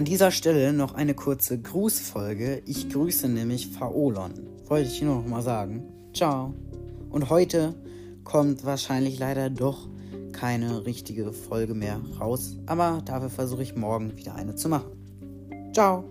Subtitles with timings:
[0.00, 2.62] An dieser Stelle noch eine kurze Grußfolge.
[2.64, 4.32] Ich grüße nämlich Faolon.
[4.64, 5.82] Wollte ich nur noch mal sagen.
[6.14, 6.54] Ciao.
[7.10, 7.74] Und heute
[8.24, 9.90] kommt wahrscheinlich leider doch
[10.32, 12.56] keine richtige Folge mehr raus.
[12.64, 14.90] Aber dafür versuche ich morgen wieder eine zu machen.
[15.74, 16.04] Ciao.